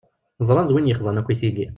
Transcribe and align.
Ẓran 0.47 0.65
d 0.67 0.71
win 0.73 0.89
yexḍan 0.89 1.19
akk 1.19 1.29
i 1.33 1.35
tigi. 1.39 1.65